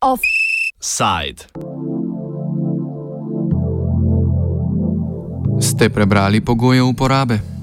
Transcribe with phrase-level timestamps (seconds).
[0.00, 1.46] Offside.
[5.60, 7.59] Ste prebrali pogoje uporabe?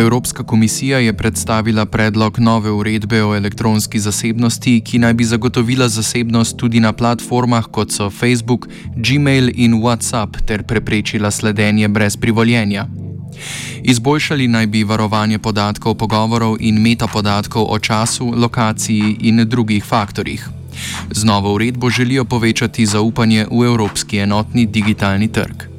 [0.00, 6.56] Evropska komisija je predstavila predlog nove uredbe o elektronski zasebnosti, ki naj bi zagotovila zasebnost
[6.56, 12.86] tudi na platformah kot so Facebook, Gmail in WhatsApp ter preprečila sledenje brez privoljenja.
[13.82, 20.48] Izboljšali naj bi varovanje podatkov pogovorov in metapodatkov o času, lokaciji in drugih faktorjih.
[21.10, 25.69] Z novo uredbo želijo povečati zaupanje v evropski enotni digitalni trg.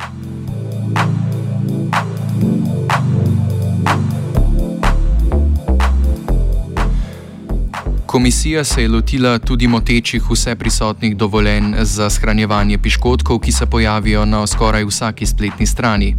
[8.11, 14.25] Komisija se je lotila tudi motečih vse prisotnih dovoljenj za shranjevanje piškotkov, ki se pojavijo
[14.25, 16.16] na skoraj vsaki spletni strani.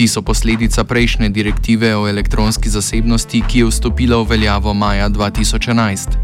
[0.00, 6.16] Ti so posledica prejšnje direktive o elektronski zasebnosti, ki je vstopila v veljavo maja 2011.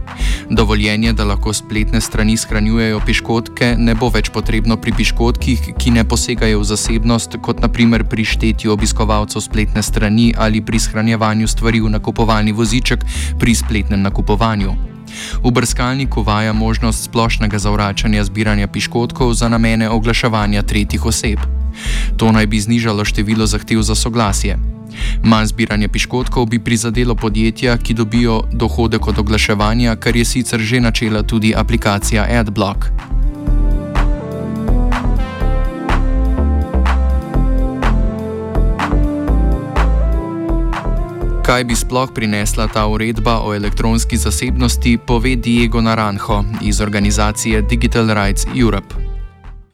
[0.48, 6.06] Dovoljenje, da lahko spletne strani shranjujejo piškotke, ne bo več potrebno pri piškotkih, ki ne
[6.08, 11.92] posegajo v zasebnost, kot naprimer pri štetju obiskovalcev spletne strani ali pri shranjevanju stvari v
[11.98, 13.04] nakupovalni voziček
[13.36, 14.72] pri spletnem nakupovanju.
[15.44, 21.65] V brskalniku vaja možnost splošnega zavračanja zbiranja piškotkov za namene oglaševanja tretjih oseb.
[22.16, 24.58] To naj bi znižalo število zahtev za soglasje.
[25.22, 30.80] Manj zbiranje piškotkov bi prizadelo podjetja, ki dobijo dohodek od oglaševanja, kar je sicer že
[30.80, 32.84] načela tudi aplikacija AdBlock.
[41.46, 48.10] Kaj bi sploh prinesla ta uredba o elektronski zasebnosti, pove Diego Naranjo iz organizacije Digital
[48.10, 49.05] Rights Europe.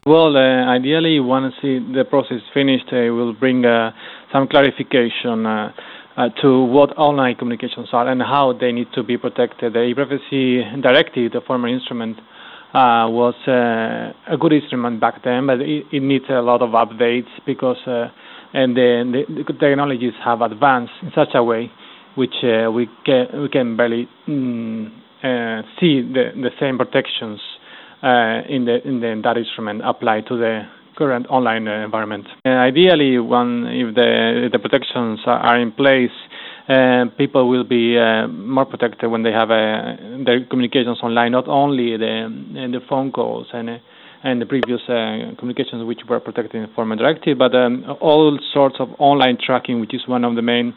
[0.05, 3.91] Well, uh, ideally, once the process is finished, uh, we'll bring uh,
[4.33, 5.71] some clarification uh,
[6.17, 9.71] uh, to what online communications are and how they need to be protected.
[9.71, 12.17] The e-privacy directive, the former instrument,
[12.73, 17.31] uh, was a good instrument back then, but it, it, needs a lot of updates
[17.45, 21.71] because and the, the, technologies have advanced in such a way
[22.15, 24.91] which we can we can barely mm,
[25.79, 27.39] see the, the same protections
[28.03, 30.63] in the in the that instrument apply to the
[30.95, 32.27] current online uh, environment.
[32.45, 36.15] Uh, ideally, one if the the protections are in place,
[36.69, 41.47] uh, people will be uh, more protected when they have uh, their communications online, not
[41.47, 42.29] only the
[42.71, 43.79] the phone calls and
[44.25, 44.81] and the previous
[45.37, 49.81] communications which were protected in the former directive, but um, all sorts of online tracking,
[49.81, 50.73] which is one of the main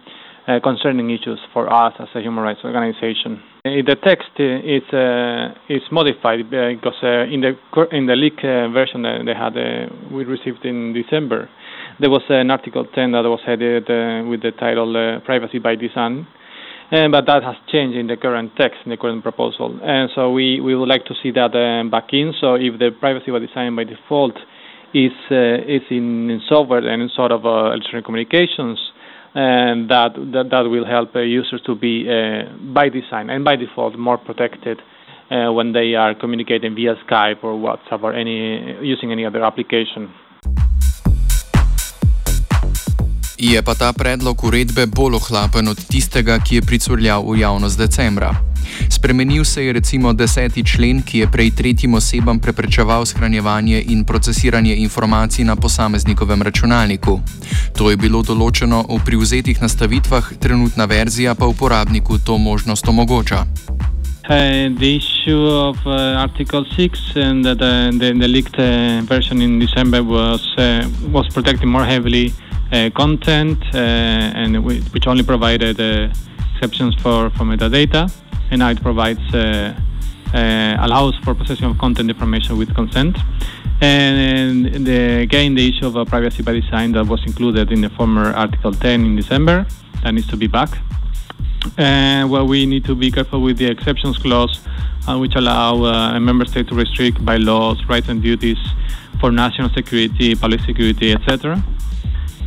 [0.62, 3.42] concerning issues for us as a human rights organization.
[3.66, 7.58] Uh, the text is uh, is modified because uh, in the
[7.90, 9.54] in the leak version that they had
[10.14, 11.48] we received in December,
[11.98, 13.88] there was an Article 10 that was headed
[14.28, 16.26] with the title "Privacy by Design."
[16.92, 19.80] Uh, but that has changed in the current text, in the current proposal.
[19.82, 22.32] And so we, we would like to see that uh, back in.
[22.40, 24.38] So if the privacy by design by default
[24.94, 28.78] is uh, is in, in, software and in sort of electronic communications,
[29.36, 33.54] and that that, that will help uh, users to be uh, by design and by
[33.54, 34.80] default more protected
[35.30, 40.08] uh, when they are communicating via Skype or WhatsApp or any using any other application.
[43.36, 48.45] Je pa ta predlog uredbe bolj ohlapen od tistega, ki je pricurljal v javnost decembra.
[48.88, 54.76] Spremenil se je recimo deseti člen, ki je prej tretjim osebam preprečeval shranjevanje in procesiranje
[54.76, 57.20] informacij na posameznikovem računalniku.
[57.76, 63.46] To je bilo določeno v privzetih nastavitvah, trenutna verzija pa uporabniku to možnost omogoča.
[64.28, 69.60] Uh, the issue of uh, Article 6 and the, the, the leaked uh, version in
[69.60, 70.82] December was uh,
[71.12, 72.32] was protecting more heavily
[72.72, 76.08] uh, content uh, and which only provided uh,
[76.54, 78.10] exceptions for, for metadata.
[78.50, 79.78] And now it provides uh,
[80.34, 83.16] uh, allows for possession of content information with consent.
[83.80, 87.82] And, and the, again, the issue of a privacy by design that was included in
[87.82, 89.66] the former Article 10 in December
[90.02, 90.70] that needs to be back.
[91.76, 94.60] And well, we need to be careful with the exceptions clause,
[95.08, 98.58] uh, which allow uh, a member state to restrict by laws rights and duties
[99.20, 101.62] for national security, public security, etc.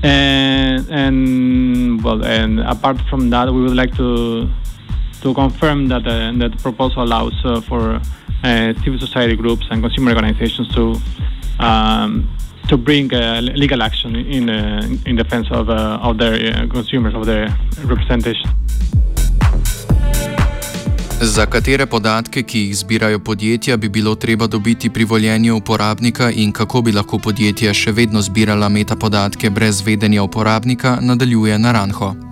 [0.01, 4.49] And, and well, and apart from that, we would like to
[5.21, 7.99] to confirm that, uh, that the proposal allows uh, for
[8.43, 10.95] uh, civil society groups and consumer organizations to
[11.59, 12.27] um,
[12.69, 17.25] to bring uh, legal action in uh, in defense of uh, of their consumers of
[17.25, 17.47] their
[17.85, 18.49] representation.
[21.21, 26.81] Za katere podatke, ki jih zbirajo podjetja, bi bilo treba dobiti privoljenje uporabnika in kako
[26.81, 32.28] bi lahko podjetja še vedno zbirala metapodatke brez vedenja uporabnika, nadaljuje Naranjo.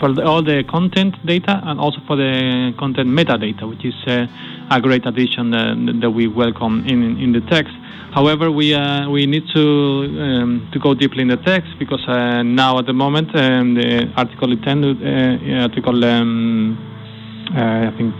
[0.00, 4.26] For the, all the content data and also for the content metadata, which is uh,
[4.70, 7.72] a great addition uh, that we welcome in, in the text.
[8.12, 9.64] However, we uh, we need to
[10.20, 14.10] um, to go deeply in the text because uh, now at the moment um, the
[14.16, 16.76] article 10, uh, article um,
[17.56, 18.14] uh, I think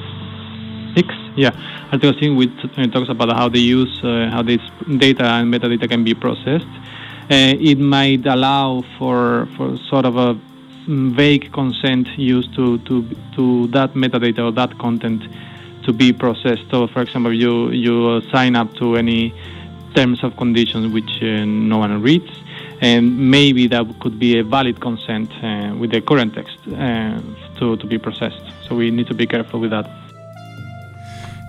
[0.97, 1.51] six, yeah,
[1.93, 4.63] article six which talks about how they use how this
[4.97, 6.73] data and metadata can be processed.
[7.29, 10.39] it might allow for for sort of a
[10.89, 13.05] vague consent used to to
[13.37, 15.23] to that metadata or that content
[15.83, 16.65] to be processed.
[16.71, 19.33] So, for example, you you sign up to any
[19.95, 22.33] terms of conditions which uh, no one reads,
[22.81, 27.21] and maybe that could be a valid consent uh, with the current text uh,
[27.59, 28.43] to, to be processed.
[28.69, 29.87] So we need to be careful with that.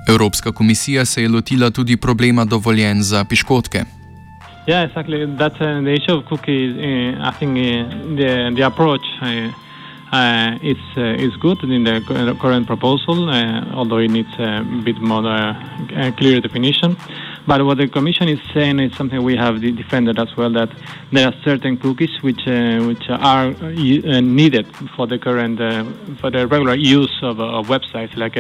[0.08, 4.03] Evropska komisija se je lotila tudi problema dovoljen za piškotke.
[4.66, 5.26] Yeah, exactly.
[5.26, 6.78] That's uh, the issue of cookies.
[6.78, 9.52] Uh, I think uh, the the approach uh,
[10.14, 12.00] uh, is uh, is good in the
[12.40, 13.30] current proposal,
[13.74, 16.96] although it needs a bit more uh, clear definition.
[17.46, 20.70] But what the Commission is saying is something we have defended as well that
[21.12, 23.52] there are certain cookies which which are
[24.22, 25.58] needed for the current
[26.22, 28.38] for the regular use of, of websites like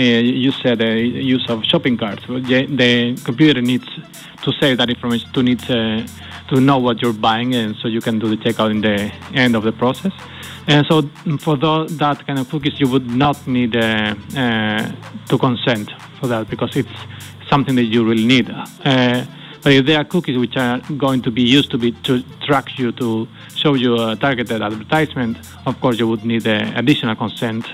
[0.00, 2.22] you said a use of shopping carts.
[2.26, 3.88] The, the computer needs
[4.42, 6.06] to save that information to need to,
[6.48, 9.56] to know what you're buying and so you can do the checkout in the end
[9.56, 10.12] of the process.
[10.68, 11.02] And so
[11.38, 14.92] for the, that kind of cookies, you would not need uh, uh,
[15.28, 15.90] to consent
[16.20, 16.88] for that because it's
[17.48, 18.50] something that you really need.
[18.50, 19.24] Uh,
[19.62, 22.78] but if there are cookies which are going to be used to be to track
[22.78, 27.66] you to show you a targeted advertisement, of course you would need uh, additional consent.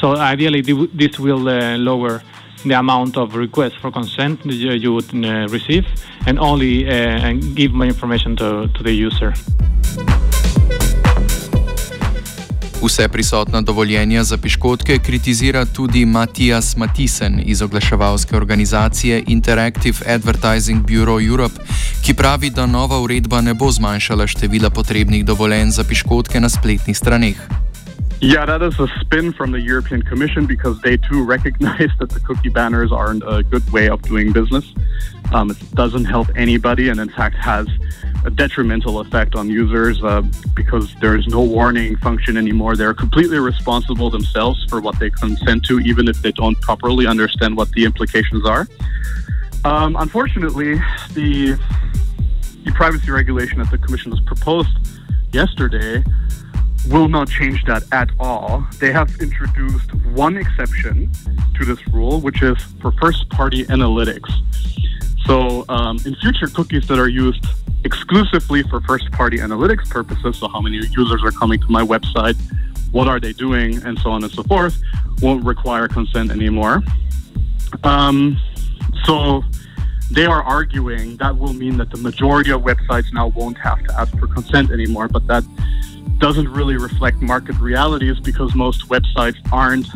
[0.00, 2.22] So ideally, this will uh, lower
[2.64, 5.86] the amount of requests for consent you would uh, receive
[6.26, 9.32] and only uh, give more information to, to the user.
[12.82, 21.20] Vse prisotna dovoljenja za piškotke kritizira tudi Matijas Matisen iz oglaševalske organizacije Interactive Advertising Bureau
[21.20, 21.54] Europe,
[22.06, 26.98] ki pravi, da nova uredba ne bo zmanjšala števila potrebnih dovoljenj za piškotke na spletnih
[26.98, 27.67] straneh.
[28.20, 32.18] Yeah, that is a spin from the European Commission because they too recognize that the
[32.18, 34.74] cookie banners aren't a good way of doing business.
[35.32, 37.68] Um, it doesn't help anybody and, in fact, has
[38.24, 40.22] a detrimental effect on users uh,
[40.54, 42.74] because there's no warning function anymore.
[42.74, 47.56] They're completely responsible themselves for what they consent to, even if they don't properly understand
[47.56, 48.66] what the implications are.
[49.64, 50.74] Um, unfortunately,
[51.12, 51.56] the,
[52.64, 54.76] the privacy regulation that the Commission has proposed
[55.32, 56.02] yesterday
[56.90, 58.66] will not change that at all.
[58.78, 61.10] They have introduced one exception
[61.56, 64.30] to this rule, which is for first party analytics.
[65.26, 67.44] So, um, in future cookies that are used
[67.84, 72.36] exclusively for first party analytics purposes, so how many users are coming to my website,
[72.92, 74.80] what are they doing, and so on and so forth,
[75.20, 76.82] won't require consent anymore.
[77.84, 78.38] Um,
[79.04, 79.42] so
[80.10, 84.00] they are arguing that will mean that the majority of websites now won't have to
[84.00, 85.44] ask for consent anymore, but that
[86.18, 89.86] doesn't really reflect market realities because most websites aren't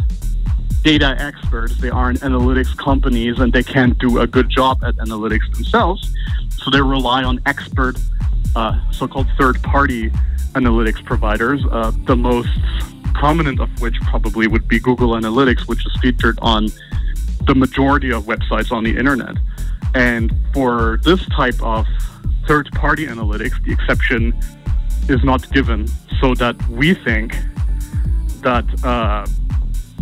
[0.83, 5.53] data experts, they aren't analytics companies, and they can't do a good job at analytics
[5.55, 6.13] themselves.
[6.51, 7.97] So they rely on expert,
[8.57, 10.11] uh, so called third party
[10.55, 12.51] analytics providers, uh, the most
[13.15, 16.69] prominent of which probably would be Google Analytics, which is featured on
[17.47, 19.37] the majority of websites on the internet.
[19.95, 21.87] And for this type of
[22.47, 24.33] third party analytics, the exception
[25.09, 25.87] is not given,
[26.21, 27.35] so that we think
[28.43, 29.25] that uh,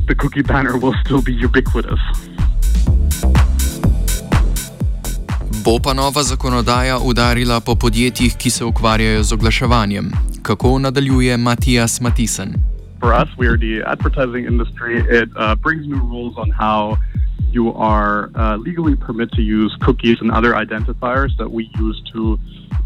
[0.07, 2.01] the cookie banner will still be ubiquitous.
[5.65, 10.13] Bo pa nova zakonodaja udarila po podjetjih, ki se ukvarjajo z oglaševanjem.
[10.43, 12.55] Kako nadaljuje Matijas Matisen?
[13.01, 15.01] For us, we are the advertising industry.
[15.01, 16.97] It uh, brings new rules on how
[17.53, 22.39] you are uh, legally permitted to use cookies and other identifiers that we use to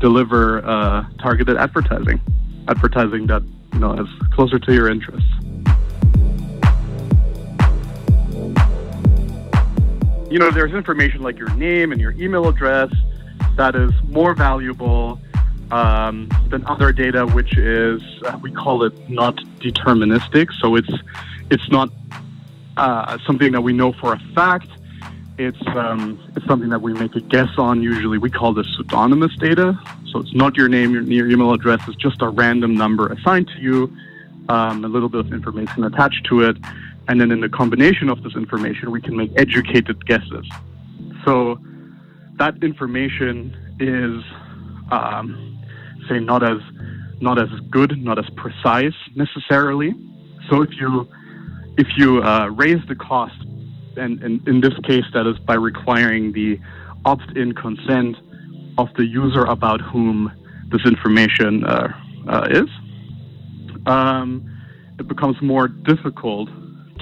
[0.04, 2.20] deliver uh, targeted advertising,
[2.68, 3.42] advertising that
[3.73, 5.30] you know is closer to your interests.
[10.30, 12.92] You know, there's information like your name and your email address
[13.56, 15.18] that is more valuable
[15.70, 20.52] um, than other data, which is uh, we call it not deterministic.
[20.61, 20.92] So it's
[21.50, 21.88] it's not
[22.76, 24.68] uh, something that we know for a fact.
[25.37, 27.83] It's um, it's something that we make a guess on.
[27.83, 29.76] Usually, we call this pseudonymous data.
[30.12, 31.81] So it's not your name, your, your email address.
[31.88, 33.93] It's just a random number assigned to you,
[34.49, 36.57] um, a little bit of information attached to it,
[37.09, 40.47] And then in the combination of this information, we can make educated guesses.
[41.25, 41.59] So
[42.37, 44.23] that information is,
[44.91, 45.59] um,
[46.09, 46.59] say, not as
[47.21, 49.95] not as good, not as precise necessarily.
[50.49, 51.09] So if you
[51.76, 53.35] if you uh, raise the cost,
[53.97, 56.59] and, and in this case, that is by requiring the
[57.05, 58.17] opt-in consent
[58.79, 60.33] of the user about whom
[60.71, 61.89] this information uh,
[62.29, 62.69] uh, is,
[63.87, 64.51] um,
[64.99, 66.49] it becomes more difficult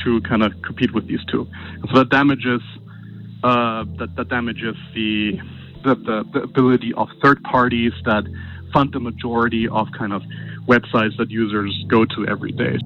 [0.05, 1.47] to kind of compete with these two.
[1.81, 2.61] And so that damages
[3.45, 5.39] uh, that, that damages the,
[5.85, 8.25] the, the the ability of third parties that
[8.73, 10.23] fund the majority of kind of
[10.67, 12.79] websites that users go to every day.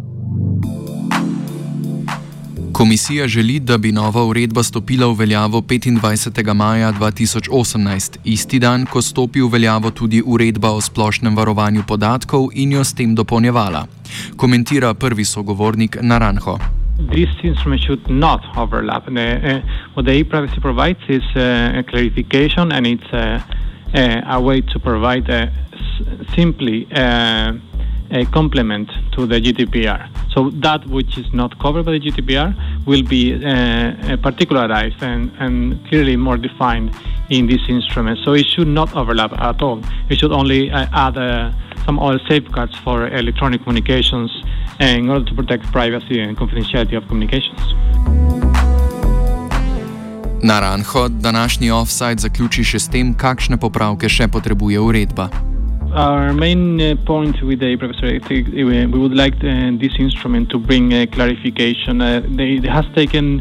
[2.77, 6.55] Komisija želi, da bi nova uredba stopila v veljavo 25.
[6.55, 12.73] maja 2018, isti dan, ko stopi v veljavo tudi uredba o splošnem varovanju podatkov in
[12.73, 13.87] jo s tem dopolnjevala.
[14.37, 16.59] Komentira prvi sogovornik Naranjo.
[17.13, 19.05] These instruments should not overlap.
[19.05, 19.61] The, uh,
[19.95, 23.41] what the e-privacy provides is uh, a clarification, and it's uh,
[23.95, 25.49] uh, a way to provide uh,
[26.35, 27.53] simply uh,
[28.11, 30.09] a complement to the GDPR.
[30.33, 35.31] So that which is not covered by the GDPR will be uh, uh, particularized and,
[35.39, 36.95] and, clearly more defined
[37.31, 38.19] in this instrument.
[38.25, 39.81] So it should not overlap at all.
[40.11, 41.53] It should only uh, add uh,
[41.85, 44.31] some other safeguards for electronic communications
[44.81, 47.61] in order to protect privacy and confidentiality of communications.
[50.43, 55.56] Naranjo današnji offside zaključi še s tem, kakšne popravke še potrebuje uredba.
[55.97, 60.59] Our main uh, point with the Professor uh, we would like uh, this instrument to
[60.59, 62.01] bring clarification.
[62.37, 63.41] They, it has taken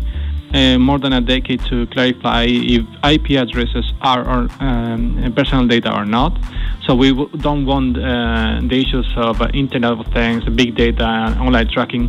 [0.53, 6.05] uh, more than a decade to clarify if IP addresses are um, personal data or
[6.05, 6.39] not.
[6.87, 11.03] So we w- don't want uh, the issues of uh, Internet of Things, big data,
[11.37, 12.07] online tracking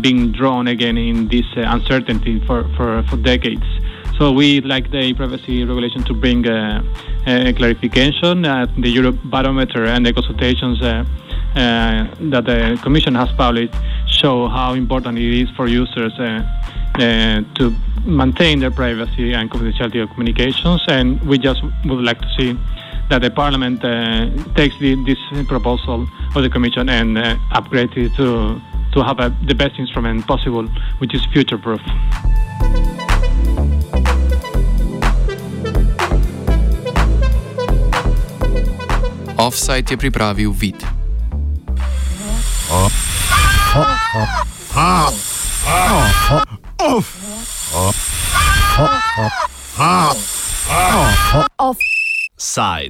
[0.00, 3.66] being drawn again in this uncertainty for, for, for decades.
[4.16, 6.46] So we like the privacy regulation to bring
[7.24, 8.44] clarification.
[8.44, 11.04] Uh, the Eurobarometer and the consultations uh,
[11.54, 13.74] uh, that the Commission has published
[14.06, 16.42] show how important it is for users uh,
[16.94, 17.74] uh, to
[18.04, 20.82] maintain their privacy and confidentiality of communications.
[20.88, 22.58] And we just would like to see
[23.10, 23.80] that the Parliament
[24.54, 27.16] takes the, this proposal of the Commission and
[27.52, 28.60] upgrades it to
[28.92, 30.66] to have a, the best instrument possible,
[30.98, 31.80] which is future-proof.
[39.36, 40.86] Offside je pripravil vid.
[51.58, 52.80] Offside.